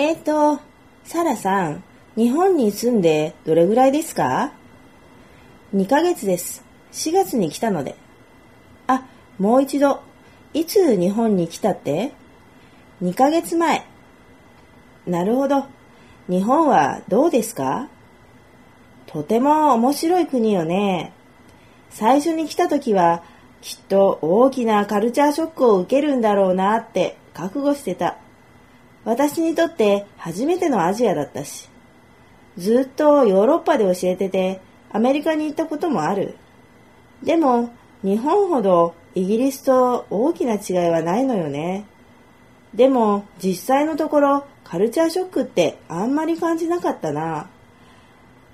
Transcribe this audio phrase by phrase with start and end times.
[0.00, 0.58] えっ、と、
[1.04, 1.84] サラさん、
[2.16, 4.50] 日本に住んでどれぐらいですか
[5.74, 6.64] ?2 ヶ月です。
[6.92, 7.96] 4月に来たので。
[8.86, 9.06] あ、
[9.38, 10.00] もう一度。
[10.54, 12.12] いつ日本に来たって
[13.02, 13.84] ?2 ヶ月前。
[15.06, 15.66] なるほど。
[16.30, 17.90] 日本はどうですか？
[19.04, 21.12] とても面白い国よね。
[21.90, 23.22] 最初に来た時は
[23.60, 28.16] きっと大きなカルチャーショックを受けるんだろうなって覚悟してた。
[29.04, 31.68] 私にとって初めてのアジアだったし。
[32.58, 36.36] ずっとヨーロッパで教えててアメリカに行ったこともある。
[37.22, 37.70] でも
[38.02, 41.84] 日本ほどイギリスと大きな違いはないのよね。
[42.74, 47.48] でも実際のところカルチャーショックってあんまり感じなかったな。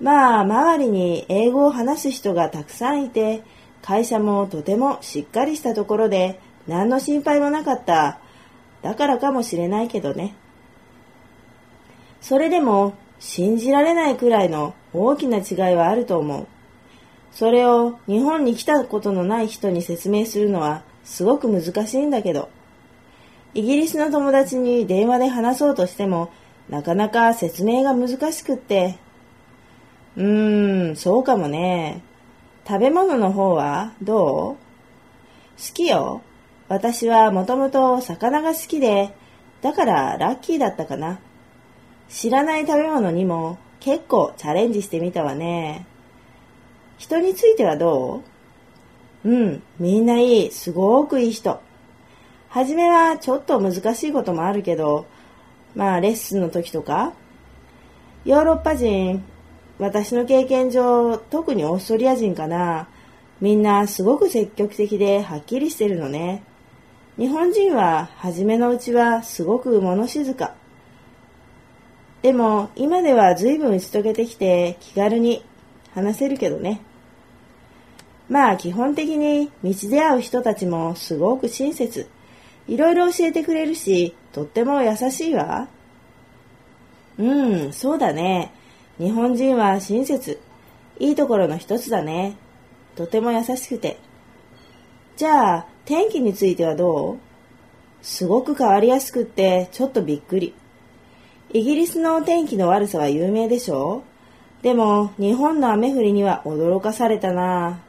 [0.00, 3.42] まあ周りに英語を話す人がたくさんいて
[3.80, 8.18] 会社もとてもしっかりしたところで何の心配もなかった。
[8.84, 10.34] だからかもしれないけどね。
[12.20, 16.46] それでも信じられないくらいの大きな違いはあると思う。
[17.32, 22.50] それを日本に来たことのない人に説明するのはすごく難しいんだけど。
[23.54, 26.30] イギリスの友達に電話で話そうとしても
[26.68, 28.98] なかなか説明が難しくって。
[30.16, 32.02] うーん、そうかもね。
[32.68, 34.54] 食べ物の方はどう？
[34.54, 34.58] 好
[35.72, 36.20] きよ。
[36.68, 39.14] 私はもともと魚が好きで、
[39.60, 41.20] だからラッキーだったかな。
[42.08, 45.86] 知らない食べ物にも結構チャレンジしてみたわね。
[46.96, 48.22] 人についてはど
[49.24, 49.28] う？
[49.28, 51.60] うん、みんないい、すごくいい人。
[52.48, 55.06] はじめはちょっと難しいこともあるけど、
[55.74, 57.12] まあレッスンの時とか、
[58.24, 59.24] ヨーロッパ人、
[59.78, 62.88] 私の経験上、特にオーストリア人かな、
[63.40, 66.42] みんなすごく積極的ではっきりしてるのね。
[67.16, 70.54] 日本人は初めのうちはすごく物静か。
[72.22, 75.44] でも今では随分打ち解けてきて気軽に
[75.94, 76.80] 話せるけどね。
[78.28, 82.08] まあ基本的に道で会う人たちもすごく親切。
[82.66, 85.68] いろいろ教えてくれるし、とっても優しいわ。
[87.18, 88.50] うん、そうだね。
[88.98, 90.40] 日本人は親切。
[90.98, 92.36] いいところの一つだね。
[92.96, 93.98] とても優しくて。
[95.16, 97.18] じゃあ、天気についてはどう？
[98.02, 100.54] すごく変わりやすくって、ちょっとびっくり。
[101.52, 104.02] イギリスの天気の悪さは有名でしょ？
[104.62, 107.80] でも、日本の雨降りには驚かされたな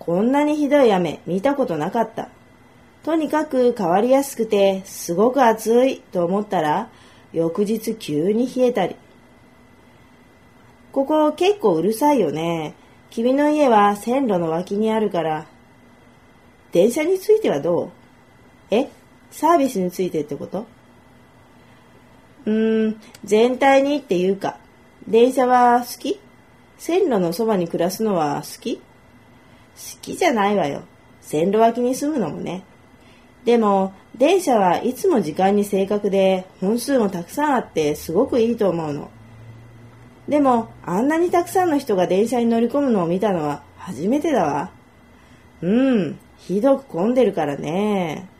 [0.00, 2.30] こんなにひどい雨見たことなかった。
[3.04, 6.88] とにかく変わりやすくて、すごく暑いと思ったら、
[7.32, 8.96] 翌日急に冷えたり。
[10.90, 12.74] ここ結構うるさいよね。
[13.10, 15.46] 君の家は線路の脇にあるから。
[16.74, 17.90] 電車についてはどう？
[18.74, 18.88] え？
[19.30, 20.66] サービスについてってこと？
[22.46, 24.58] うーん、全体にっていうか、
[25.06, 26.18] 電車は好き？
[26.76, 28.78] 線路のそばに暮らすのは好き？
[28.78, 28.82] 好
[30.02, 30.82] きじゃないわよ。
[31.20, 32.64] 線路脇に住むのもね。
[33.44, 39.10] でも、電車はいつも時間に正確で、本数もたくさんあってすごくいいと思うの。
[40.28, 44.70] でも、あんなにたくさんの人が電車に乗り込むのを見たのは初めてだわ。
[45.62, 48.33] うん、ひどく混んでるからね。